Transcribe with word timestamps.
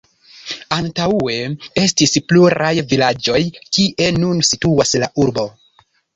Antaŭe 0.77 1.35
estis 1.81 2.13
pluraj 2.31 2.71
vilaĝoj 2.95 3.43
kie 3.79 4.09
nun 4.25 4.43
situas 4.51 4.97
la 5.07 5.13
urbo. 5.27 5.47